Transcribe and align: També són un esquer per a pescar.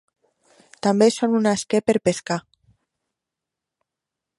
També 0.87 1.07
són 1.17 1.37
un 1.41 1.51
esquer 1.53 1.83
per 1.91 1.97
a 2.01 2.03
pescar. 2.09 2.41